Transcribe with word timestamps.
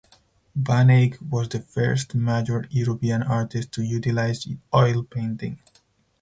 Van 0.55 0.89
Eyck 0.89 1.15
was 1.21 1.47
the 1.49 1.59
first 1.59 2.15
major 2.15 2.65
European 2.71 3.21
artist 3.21 3.71
to 3.73 3.83
utilize 3.83 4.47
oil 4.73 5.03
painting. 5.03 5.59